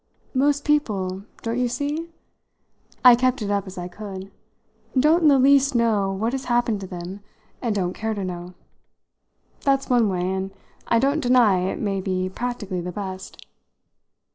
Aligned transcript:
Most 0.33 0.65
people, 0.65 1.25
don't 1.43 1.59
you 1.59 1.67
see?" 1.67 2.09
I 3.05 3.13
kept 3.15 3.43
it 3.43 3.51
up 3.51 3.67
as 3.67 3.77
I 3.77 3.87
could 3.87 4.31
"don't 4.99 5.21
in 5.21 5.27
the 5.27 5.37
least 5.37 5.75
know 5.75 6.11
what 6.11 6.33
has 6.33 6.45
happened 6.45 6.81
to 6.81 6.87
them, 6.87 7.19
and 7.61 7.75
don't 7.75 7.93
care 7.93 8.15
to 8.15 8.23
know. 8.25 8.55
That's 9.63 9.91
one 9.91 10.09
way, 10.09 10.27
and 10.27 10.49
I 10.87 10.97
don't 10.97 11.19
deny 11.19 11.59
it 11.69 11.77
may 11.77 12.01
be 12.01 12.29
practically 12.31 12.81
the 12.81 12.91
best. 12.91 13.45